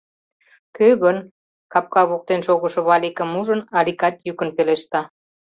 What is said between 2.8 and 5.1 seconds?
Валикым ужын, Аликат йӱкын пелешта.